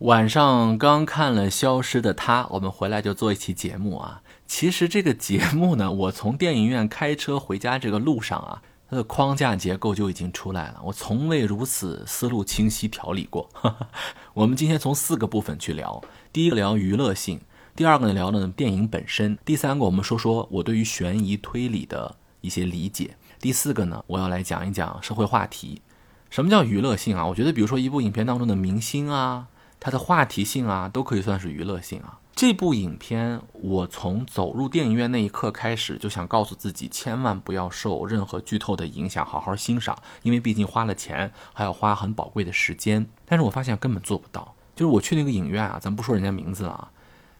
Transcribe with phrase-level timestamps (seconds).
[0.00, 4.20] 晚上刚看了《消失的她》，我们回来就做一期节目啊。
[4.46, 10.82] 其实这个节目呢， 我从电影院开车回家这个路上啊，它的框架结构就已经出来了。
[10.84, 13.48] 我从未如此思路清晰条理过。
[14.34, 17.40] 我们今天从四个部分去聊：第一个聊娱乐性，
[17.74, 25.80] 第二个呢聊呢电影本身，第三个我们说说我对于悬疑推理的一些理解，第四个呢我要来讲一讲社会话题。
[26.28, 27.24] 什么叫娱乐性啊？
[27.24, 29.46] 我觉得比如说一部影片当中的明星啊。
[29.86, 32.18] 它的话题性啊，都可以算是娱乐性啊。
[32.34, 43.06] 这部影片，我从走入电影院那一刻开始，就想告诉自己，千万不要受任何剧透的影响，好好欣赏，因为毕竟花了钱，还要花很宝贵的时间。
[43.26, 44.56] 但是我发现根本做不到。
[44.74, 46.90] 就是我去那个影院啊，咱不说人家名字了啊，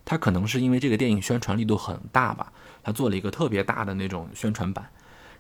[0.04, 2.52] 他可能是因为这个电影宣传力度很大吧，
[2.84, 4.88] 他做了一个特别大的那种宣传版，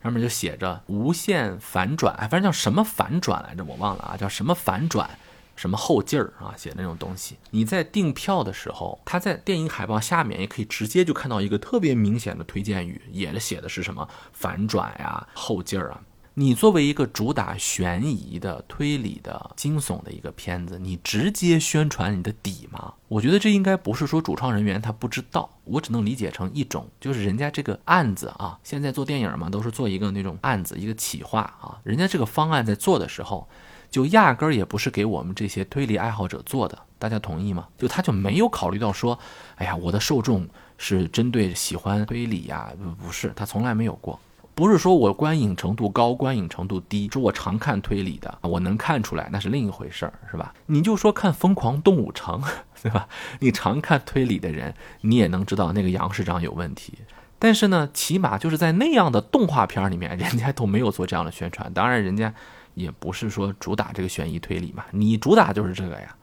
[0.02, 5.08] 上面就写着“无限反转”，哎，反正叫什么反转来着，我忘了啊，叫什么反转。
[5.56, 7.36] 什么后劲儿啊，写那种东西。
[7.50, 16.00] 你在订票的时候，他在电影海报下面也可以直接就看到一个特别明显的推荐语，也写的是什么反转呀、后劲儿啊。
[16.38, 22.92] 你作为一个主打悬疑的、推理的、惊悚的一个片子，你直接宣传你的底吗？
[23.08, 33.48] 我觉得这应该不是说主创人员他不知道，我只能理解成一种，就是人家这个案子啊，现在做电影嘛，都是做一个那种案子，一个企划啊，人家这个方案在做的时候。
[33.90, 37.66] 就压根儿也不是给我们这些推理爱好者做的，大家同意吗？
[37.78, 39.18] 就他就没有考虑到说，
[39.56, 40.46] 哎呀，我的受众
[40.78, 42.70] 是针对喜欢推理呀，
[43.02, 44.18] 不是，他从来没有过。
[44.54, 50.54] 不是说我观影程度高，观影程度低，说我常看推理的，我能看出来，那是另一回事儿，是吧？
[50.64, 52.40] 你就说看《疯狂动物城》，
[52.82, 53.06] 对吧？
[53.40, 56.94] 你常看推理的人，你也能知道那个杨市长有问题。
[57.38, 61.70] 但是呢，起码就是在那样的动画片里面，人家都没有做这样的宣传。
[61.74, 62.32] 当然，人家。
[62.76, 66.14] 也不是说主打这个悬疑推理嘛，你主打就是这个呀，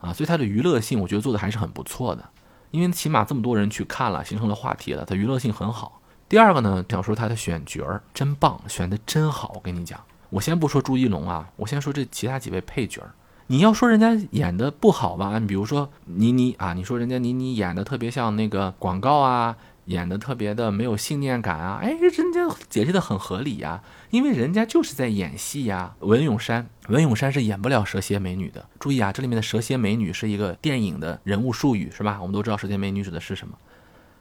[0.00, 2.28] 啊，所以它的娱乐性我觉得做的还是很不错的，
[2.72, 6.00] 因为起码这么多人去看了，形成了话题了，它娱乐性很好。
[6.28, 9.52] 第二个呢，想说它的选角儿真棒，选的真好。
[9.54, 13.14] 我跟你讲，我先不说朱一龙啊，我先说这其他几位配角儿。
[13.46, 19.56] 你要说人家演的不好吧，你比如说倪妮啊，你说人家倪妮演的特别像那个广告啊。
[19.86, 21.78] 演的特别的没有信念感啊！
[21.82, 25.94] 哎，人家解释的很合理呀，因为人家就是在演戏呀。
[26.00, 28.66] 文咏珊，文咏珊是演不了蛇蝎美女的。
[28.78, 32.18] 注意啊，这里面的蛇蝎美女是一个电影的人物术语，是吧？
[32.20, 33.56] 我们都知道蛇蝎美女指的是什么，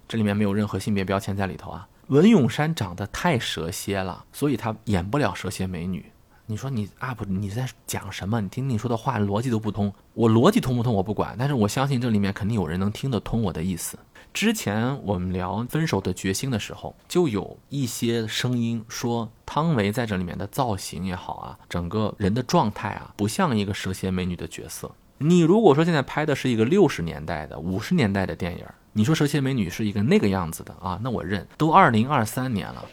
[0.08, 1.88] 这里面没有任何性别标签在里头啊。
[2.08, 6.06] 文咏珊长得太蛇蝎了，所以她演不了蛇蝎美女。
[6.46, 8.42] 你说你 UP 你在讲什么？
[8.42, 9.94] 你听你说的话逻辑都不通。
[10.14, 13.98] 我逻辑通不通我不管，但是我相信这里面肯定有人能听得通我的意思。
[14.34, 24.92] 之前我们聊《分手的决心》的时候，就有一些声音说汤唯在这里面的造型也好啊，整个人的状态啊，不像一个蛇蝎美女的角色。
[25.20, 31.48] 你如果说现在拍的是一个六十年代的、五十年代的电影，你说蛇蝎美女是一个那个样子的啊，那我认。
[31.56, 32.84] 都二零二三年了。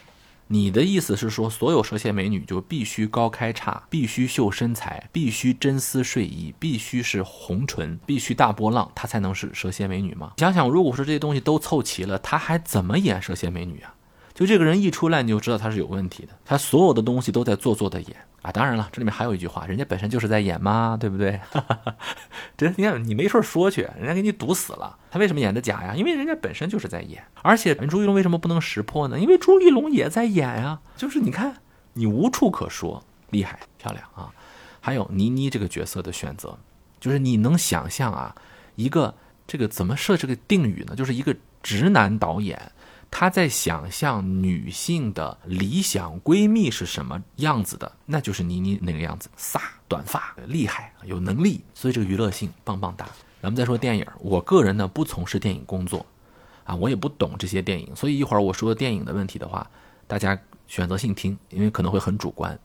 [0.53, 10.33] 你的意思是说，所有蛇蝎美女就必须高开叉，必须秀身材，必须真丝睡衣，必须是红唇，必须大波浪，她才能是蛇蝎美女吗？
[10.39, 13.95] 想想，如果说这些东西都凑齐了，她还怎么演蛇蝎美女啊？
[14.33, 16.29] 就这个人一出来，你就知道他是有问题的。
[16.45, 18.51] 他所有的东西都在做作的演啊！
[18.51, 21.39] 当然了，这里面还有一句话，人家本身就是在演嘛，对不对？
[22.57, 24.97] 这你看你没事儿说去，人家给你堵死了。
[25.11, 25.93] 他为什么演的假呀？
[25.95, 27.23] 因为人家本身就是在演。
[27.41, 29.19] 而且朱一龙为什么不能识破呢？
[29.19, 30.79] 因为朱一龙也在演呀。
[30.95, 31.57] 就是你看，
[31.93, 34.31] 你无处可说，厉害漂亮啊！
[34.79, 36.57] 还有倪妮这个角色的选择，
[36.99, 38.33] 就是你能想象啊，
[38.75, 39.13] 一个
[39.45, 40.95] 这个怎么设这个定语呢？
[40.95, 42.59] 就是一个直男导演。
[43.13, 53.05] 他在想象女性的理想闺蜜是什么样子的，那就是倪妮那个样子，飒，短发，厉害，有能力，所以这个娱乐性棒棒哒。
[53.41, 56.03] 咱们再说电影，我个人呢不从事电影工作，
[56.63, 59.69] 啊，我也不懂这些电影，所以一会儿我说电影的问题的话，
[60.07, 62.57] 大家选择性听，因为可能会很主观。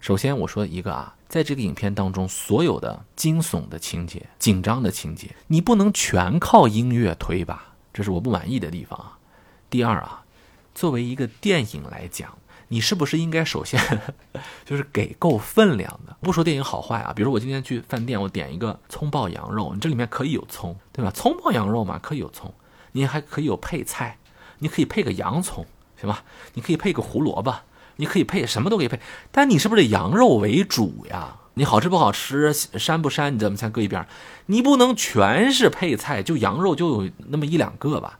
[0.00, 9.17] 首先我说一个啊，在这个影片当中，所有的惊悚的情节、紧张的情节，你不能全靠音乐推吧，这是我不满意的地方啊。
[9.70, 10.24] 第二啊，
[10.74, 12.38] 作为一个电影来讲，
[12.68, 13.80] 你是不是应该首先
[14.64, 16.16] 就是给够分量的？
[16.20, 21.10] 不说电影好坏啊，比如我今天去饭店，我点一个葱爆羊肉，你这里面可以有葱，对吧？
[21.10, 22.52] 葱爆羊肉嘛，可以有葱，
[22.92, 24.18] 你还可以有配菜，
[24.58, 25.66] 你可以配个洋葱，
[26.00, 26.24] 行吧？
[26.54, 27.54] 你可以配个胡萝卜，
[27.96, 28.98] 你可以配什么都可以配，
[29.30, 31.36] 但你是不是羊肉为主呀？
[31.54, 34.06] 你好吃不好吃，膻不膻，你怎么才搁一边？
[34.46, 38.18] 你不能全是配菜，就羊肉就有那么一两个吧？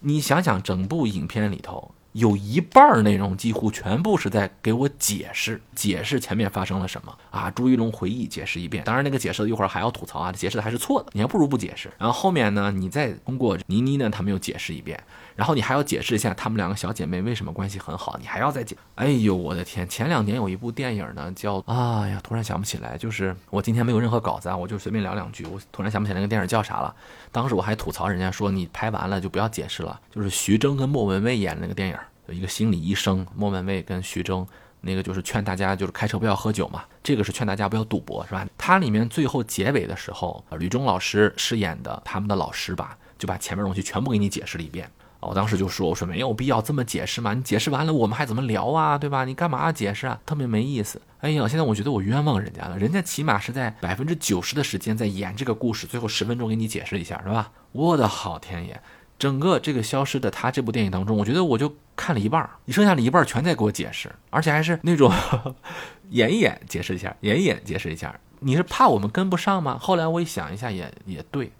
[0.00, 7.50] 你想想，整部影片里头，有一半内容几乎全部是在给我解释，解释前面发生了什么啊。
[7.50, 11.90] 朱一龙回忆解释一遍，当然那个解释一会儿还要吐槽啊，解释的还是错的，你还不如不解释。
[11.96, 15.02] 然后后面呢，你再通过倪妮呢，他们又解释一遍。
[15.36, 18.76] 然后你还要解释一下她们两个小姐妹为什么关系很好，你还要再解。
[18.96, 19.88] 哎呦，我的天！
[19.88, 21.62] 前两年有一部电影呢，叫……
[21.66, 22.98] 哎呀，突然想不起来。
[22.98, 25.46] 就是我今天没有任何稿子啊，我就随便聊两句。
[25.46, 26.92] 我突然想不起来那个电影叫啥了。
[27.30, 30.00] 当时我还吐槽人家说，你拍完了就不要解释了。
[30.10, 31.96] 就是徐峥跟莫文蔚演的那个电影，
[32.30, 34.46] 一个心理医生，莫文蔚跟徐峥，
[34.80, 38.46] 那个就是劝大家就是开车不要喝酒嘛，这个是劝大家不要赌博，是吧？
[38.56, 44.90] 它里面最后结尾的时候，吕中老师饰演的他们的老师吧，就把前面东西全部给你解释了一遍。
[45.20, 49.24] 我当时就说：“我说没有必要这么解释嘛，你解释完了我们还怎么聊啊，对吧？
[49.24, 50.20] 你干嘛解释啊？
[50.24, 51.02] 特别没意思。
[51.18, 57.50] 哎呀，现在我觉得我冤枉人家了，人家起码是在百分之九十的时间在演这个故事，最后十分钟给你解释一下，是吧？
[57.72, 58.80] 我的好天爷，
[59.18, 65.12] 整个这个消失的他这部电影当中，我觉得我就看了一半儿，你剩下的一半儿全在给我解释，而且还是那种
[66.10, 69.76] 演一演解释一下，演一演解释一下，你是怕我们跟不上吗？
[69.80, 71.52] 后来我一想一下，也也对。”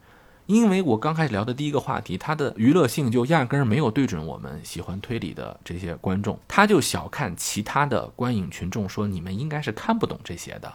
[0.46, 10.72] 因为我刚开始聊的第一个话题，它的娱乐性就压根儿没有对准我们喜欢推理的这些观众，他就小看其他的观影群众，说你们应该是看不懂这些的，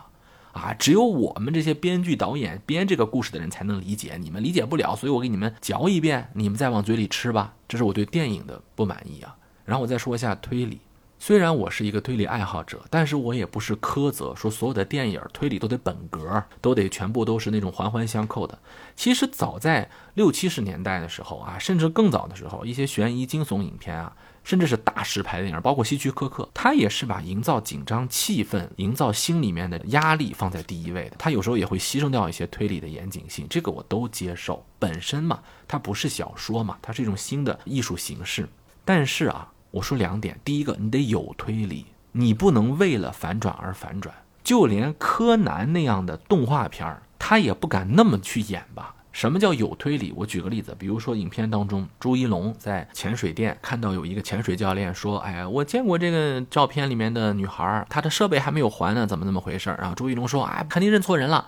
[0.54, 9.36] 啊，只有我们这些编剧导演编这个故事的人才能理解，你们理解不了，所以我给你们嚼一遍，你们再往嘴里吃吧，这是我对电影的不满意啊。
[9.66, 10.80] 然后我再说一下推理。
[11.20, 18.60] 虽然我是一个推理爱好者，但是我也不是苛责说所有的电影推理都得本格，都得全部都是那种环环相扣的。
[18.98, 31.16] 其实早在六七十年代的时候啊，甚至更早的时候，一些悬疑惊悚影片啊，甚至是大师拍的电影，包括希区柯克，他也是把营造紧张气氛、营造心里面的压力放在第一位的。
[31.18, 34.66] 他有时候也会牺牲掉一些推理的严谨性，这个我都接受。
[34.78, 38.48] 本身嘛，它不是小说嘛，它是一种新的艺术形式。
[38.86, 39.50] 但是啊。
[39.74, 44.14] 我说两点，第一个，你得有推理，你不能为了反转而反转。
[44.44, 48.94] 就连柯南那样的动画片儿，他也不敢那么去演吧？
[49.14, 50.12] 什么叫有推理？
[50.16, 61.48] 我举个例子，比如说影片当中，朱一龙在潜水店看到有一个潜水教练说：“哎呀，我见过这个照片里面的女孩，她的设备还没有还呢，怎么那么回事？”然后朱一龙说：“哎，肯定认错人了。”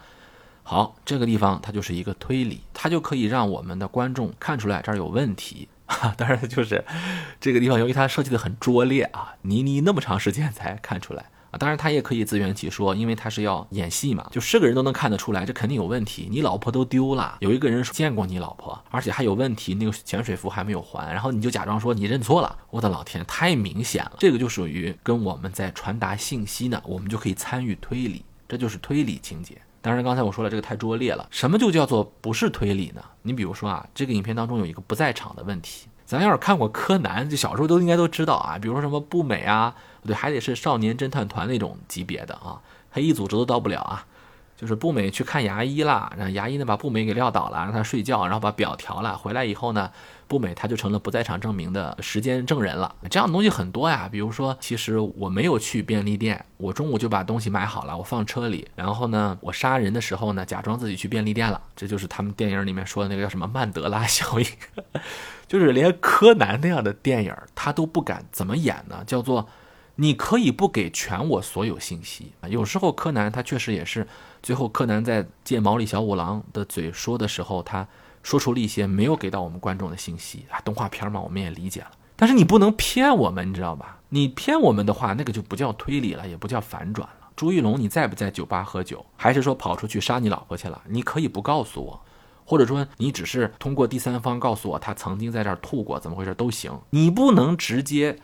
[0.62, 5.68] 好，这个地方它就是一个推理，它就可以让我们的观众看出来这儿有问题。
[5.88, 6.84] 啊，当然就是
[7.40, 11.26] 这个地方，由于它设计的很拙劣啊，倪妮那么长时间才看出来
[11.58, 16.28] 当然，他也可以自圆其说，因为他是要演戏嘛，就是个人都能看得出来，这肯定有问题。
[16.30, 22.58] 你老婆都丢了，有一个人见过你老婆，而且还有问题，那个潜水服还没有还，然后你就假装说你认错了。
[22.70, 29.58] 我的老天，太明显了，这个就属于跟我们在传达信息呢，我们就可以参与推理，这就是推理情节。
[29.82, 31.28] 当然，刚才我说了，这个太拙劣了。
[31.30, 33.04] 什么就叫做不是推理呢？
[33.22, 35.88] 你比如说啊，这个影片当中有一个不在场的问题。
[36.06, 38.60] 咱要是看过柯南，就小时候都应该都知道啊。
[38.60, 39.76] 比如说什么不美啊，
[40.06, 42.62] 对，还得是少年侦探团那种级别的啊，
[42.92, 44.06] 黑衣组织都到不了啊。
[44.58, 49.18] 就是步美去看牙医了，然后牙医呢把步美给撂倒了，让他睡觉，然后把表调了。
[49.18, 49.92] 回来以后呢，
[50.30, 52.96] 步美他就成了不在场证明的时间证人了。
[53.10, 61.62] 这样的东西很多呀，比如说，其实我没有去便利店，我中午就把东西买好了，我放车里，然后呢，我杀人的时候呢，假装自己去便利店了。
[61.76, 64.48] 这就是他们电影里面说的那个叫什么曼德拉效应，
[65.50, 69.04] 就是连柯南那样的电影他都不敢怎么演呢？
[69.06, 69.50] 叫做。
[69.98, 74.06] 你可以不给全我所有信息啊，有时候柯南他确实也是，
[74.44, 77.88] 最后柯南在借毛利小五郎的嘴说的时候，他
[78.22, 81.92] 说出了一些没有给到我们观众的信息啊，动画片嘛，我们也理解了。
[82.18, 84.00] 但是你不能骗我们，你知道吧？
[84.10, 87.30] 你骗我们的话，那个就不叫推理了，也不叫反转了。
[87.36, 90.82] 朱一龙，你在不在酒吧喝酒，还是说跑出去杀你老婆去了？
[90.90, 92.02] 你可以不告诉我，
[92.44, 96.78] 或者说你只是通过第三方告诉我他曾经在这儿吐过，怎么回事都行。
[96.90, 98.20] 你不能直接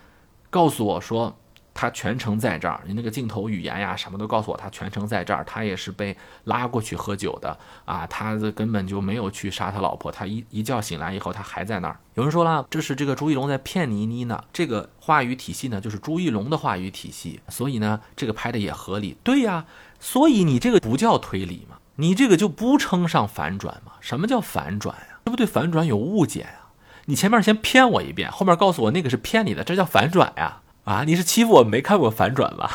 [0.50, 1.38] 告诉我说。
[1.74, 11.98] 他全程在这儿，你那个镜头语言呀，什么都告诉我，他全程在这儿，他也是被拉过去喝酒的啊，他根本就没有去杀他老婆，他一一觉醒来以后，他还在那儿。
[12.16, 19.18] 有人说了，这是这个朱一龙在骗倪妮呢，这个话语体系呢，就是朱一龙的话语体系，所以呢，这个拍的也合理。
[19.24, 19.66] 对呀，
[20.00, 23.94] 所以你这个不叫推理嘛，你这个就不称上反转嘛？
[24.02, 25.20] 什么叫反转呀？
[25.26, 26.68] 这不对反转有误解呀？
[27.06, 30.61] 你前面先骗我一遍，后面告诉我那个是骗你的，这叫反转呀？
[30.84, 32.72] 啊，你是欺负我没看过反转吧？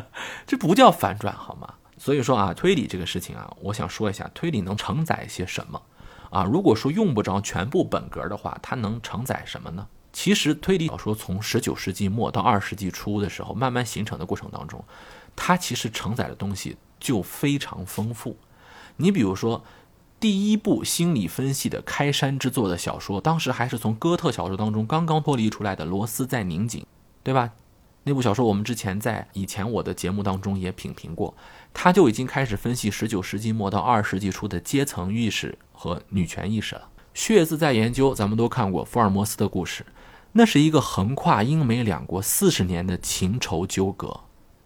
[0.46, 1.74] 这不叫反转好吗？
[1.98, 5.82] 所以说啊，推理这个事情啊，我想说一下，推理能承载些什么？
[6.30, 9.86] 啊，如果说用不着全部本格的话，它能承载什么呢？
[10.12, 14.82] 其实推理小说从十九世纪末到二十世纪初的时候慢慢形成的过程当中，
[15.36, 18.36] 它其实承载的东西就非常丰富。
[18.96, 19.62] 你比如说，
[20.18, 26.82] 第一部心理分析的开山之作的小说，当时还是从哥特小说当中刚刚脱离出来的《罗斯在拧紧》，
[27.22, 27.50] 对吧？
[28.04, 31.34] 那部小说我们之前在以前我的节目当中也品评过，
[31.74, 36.88] 他就已经开始分析十九世纪末到二十世纪初的阶层意识和女权意识了。
[37.12, 39.84] 血字在研究，咱们都看过福尔摩斯的故事，
[40.32, 44.20] 那是一个横跨英美两国四十年的情仇纠葛。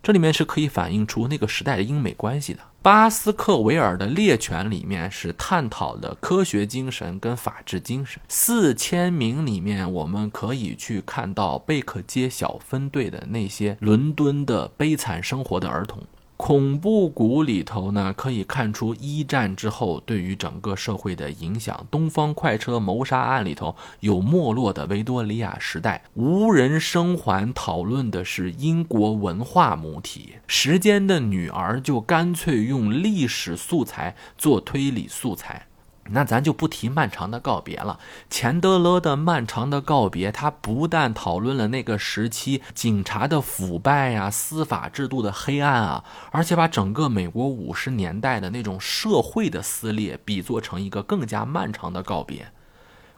[0.04, 2.60] 这里面是可以反映出那个时代的英美关系的。
[2.82, 8.20] 巴斯克维尔的猎犬里面是探讨的科学精神跟法治精神。
[8.28, 16.02] 四千名里面，我们可以去看到贝克街小分队的那些伦敦的悲惨生活的儿童。
[16.36, 21.86] 恐怖谷里头呢，可以看出一战之后对于整个社会的影响。
[21.90, 30.34] 东方快车谋杀案里头有没落的维多利亚时代，无人生还讨论的是英国文化母体。
[30.46, 35.66] 时间的女儿就干脆用历史素材做推理素材。
[36.10, 37.98] 那咱就不提漫长的告别了。
[38.28, 52.52] 钱德勒的漫长的告别，他不但讨论了那个时期警察的腐败呀、司法制度的黑暗啊，而且把整个美国五十年代的那种社会的撕裂比作成一个更加漫长的告别，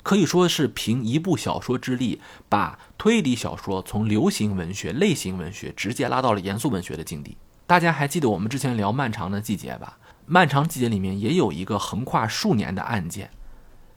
[0.02, 7.37] 可以说是凭一部小说之力，把推理小说从流行文学、类型文学直接拉到了严肃文学的境地。
[7.66, 9.99] 大家还记得我们之前聊《漫长的季节》吧？
[10.26, 13.30] 漫长季节里面也有一个横跨数年的案件，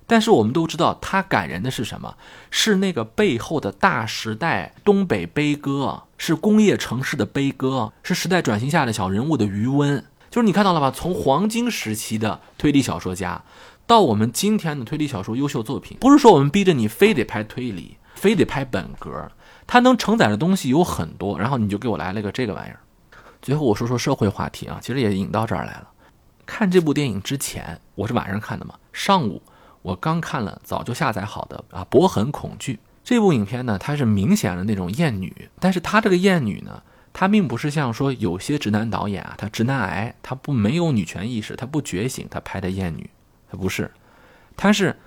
[0.05, 2.15] 但是我们都知道，它感人的是什么？
[2.50, 10.03] 是那个背后的大时代东北悲歌，是工业城市的悲歌，是时代转型下的小人物的余温。
[10.29, 10.91] 就是你看到了吧？
[10.91, 13.43] 从黄金时期的推理小说家，
[13.88, 19.31] 到我们今天的推理小说优秀作品，不是说我们逼着你非得拍推理，非得拍本格，
[19.65, 22.79] 它能承载的东西有很多，然后你就给我来了个这个玩意儿。
[23.41, 25.88] 最后我说说社会话题啊，其实也引到这儿来了。
[26.49, 28.73] 看这部电影之前，我是晚上看的嘛。
[28.91, 29.39] 上午
[29.83, 36.81] 我刚看了早就下载好的啊《博痕恐惧》这部影片呢，它是明显的那种艳女，但是它这个艳女呢，
[37.13, 43.07] 它并不是像说有些直男导演啊，他直男癌，他不没有女权意识，他不觉醒，他拍的艳女，
[43.51, 43.91] 他不是，
[44.57, 44.97] 他是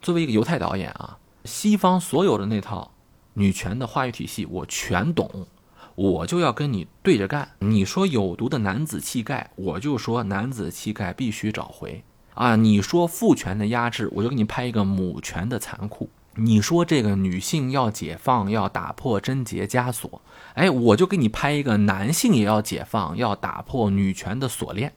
[0.00, 2.92] 作为一个犹太导演啊，西方所有的那套
[3.34, 5.48] 女权的话语体系我全懂。
[5.94, 7.50] 我就要跟你对着干。
[7.58, 12.02] 你说有毒的男子气概，我就说男子气概必须找回
[12.34, 12.56] 啊！
[12.56, 16.08] 你说父权的压制，我就给你拍一个母权的残酷。
[16.36, 20.22] 你说这个女性要解放，要打破贞洁枷锁，
[20.54, 24.94] 哎，我就给你拍一个男性也要解放，要打破女权的锁链，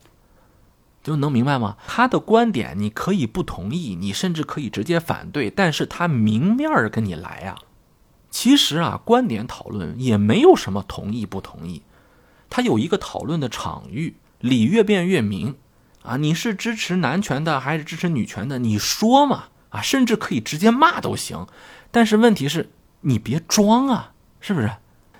[1.02, 1.76] 就能明白吗？
[1.86, 7.54] 他的观点你可以不同意，你甚至可以直接反对，但是他明面儿跟你来呀。
[8.38, 11.80] 其实啊，观点讨论也没有什么同意不同意，
[12.50, 15.56] 它有一个讨论的场域，理越辩越明
[16.02, 16.18] 啊。
[16.18, 18.58] 你是支持男权的还是支持女权的？
[18.58, 21.46] 你说嘛啊，甚至可以直接骂都行。
[21.90, 22.68] 但是问题是，
[23.00, 24.70] 你别装啊，是不是？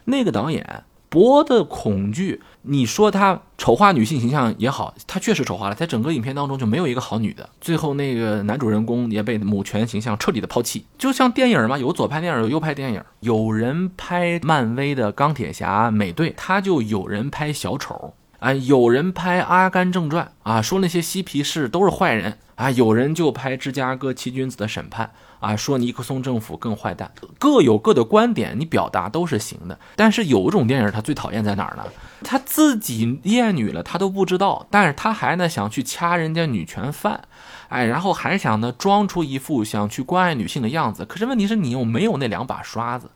[0.05, 0.85] 那个导演。
[1.09, 7.49] 博的恐惧，你说他丑化女性形象也好，他确实丑化了，在整个影片当中就没有一个好女的。
[7.61, 13.03] 最后那个男主人公也被母权形象彻底的抛弃，就像电影嘛，有左拍电影，有右拍电影。
[13.21, 18.15] 有人拍漫威的钢铁侠美队，他就有人拍小丑
[18.47, 25.11] 啊，有人拍阿甘正传啊，说那些嬉皮士都是坏人啊，有人就拍芝加哥七君子的审判。
[25.41, 27.11] 啊，说尼克松政府更坏蛋，
[27.41, 29.77] 各有各的观点，你表达都是行的。
[29.97, 31.85] 但是有一种电影，他最讨厌在哪儿呢？
[32.23, 37.23] 他自己厌女了，他都不知道，但是他还呢想去掐人家女权犯，
[37.69, 41.05] 哎，然后还想呢装出一副想去关爱女性的样子。
[41.05, 43.11] 可是问题是你又没有那两把刷子，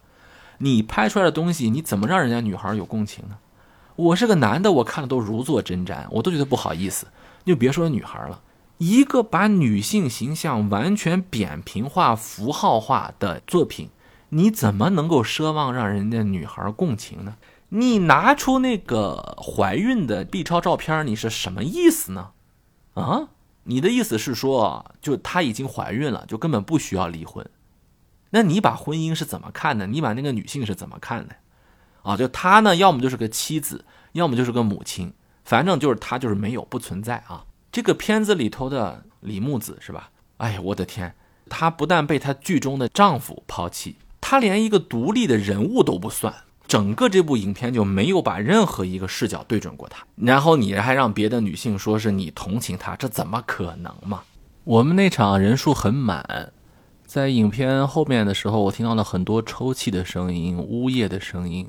[0.59, 3.37] 你拍出来的东西，你怎么让人家女孩有共情呢？
[4.01, 7.07] 我是个男的，我看了都如坐针毡，我都觉得不好意思，
[7.45, 8.41] 你就别说女孩了。
[8.79, 13.91] 一个把女性形象完全扁平化、符号化的作品，
[14.31, 17.37] 你怎么能够奢望让人家女孩共情呢？
[17.69, 22.31] 你拿出那个怀孕的 B 超照片，你是什么意思呢？
[22.95, 23.29] 啊，
[23.65, 27.47] 你的意思是说，就她已经怀孕了，就根本不需要离婚？
[28.31, 29.87] 那你把婚姻是怎么看的？
[29.87, 31.37] 你把那个女性是怎么看的？
[32.03, 35.13] 啊，就她呢，要么就是个妻子，要么就是个母亲，
[35.45, 37.45] 反正就是她就是没有不存在啊。
[37.73, 40.11] 这个片子里头的李木子是吧？
[40.39, 41.15] 哎呀，我的天，
[41.49, 46.35] 她不但被她剧中的丈夫抛弃，她连一个独立的人物都不算。
[46.67, 50.07] 整个这部影片就没有把任何一个视角对准过她。
[50.15, 54.23] 然后你还让别的女性说是你同情她，这怎么可能嘛？
[54.63, 56.53] 我们那场人数很满，
[57.05, 61.69] 在影片后面的时候，我听到了很多抽泣的声音、呜咽的声音。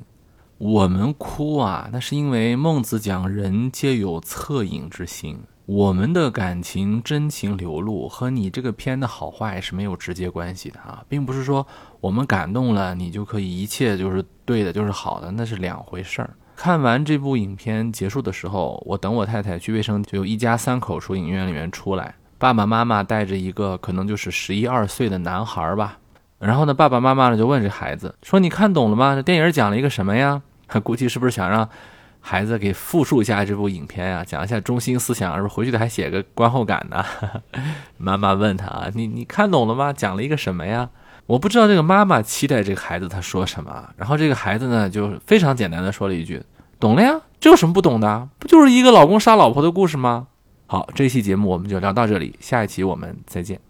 [0.64, 5.40] 我们哭啊，那是因为孟子讲人皆有恻隐之心。
[5.66, 11.66] 我们的感情真情流露和你这个片的好坏是没有直接关系的啊，并不是说
[12.00, 16.30] 我们感动了你就可以一切就是对的，就是好的，那是两回事儿。
[16.54, 25.98] 看完这部影片结束的时候，我等我太太去卫生，就一家三口从影院里面出来，爸爸妈妈带着一个可能就是十一二岁的男孩吧。
[26.38, 29.16] 然后呢，爸爸妈妈呢就问这孩子说：“你看懂了吗？
[29.16, 30.40] 这电影讲了一个什么呀？”
[30.80, 31.68] 估计是不是想让
[32.20, 37.04] 孩子给复述一下这部影片呀，讲一下中心思想，而不回去的还写个观后感呢？
[37.98, 39.92] 妈妈问他啊：“你你看懂了吗？
[39.92, 40.88] 讲了一个什么呀？”
[41.26, 43.88] 我不知道这个妈妈期待这个孩子他说什么。
[43.96, 46.42] 然后这个孩子呢就非常简单的说了一句
[46.78, 48.28] ：“懂了呀，这有什么不懂的？
[48.38, 50.26] 不就是一个老公杀老婆的故事吗？”
[50.66, 53.60] 好，这期节目我们就聊到这里，下一期我们再见。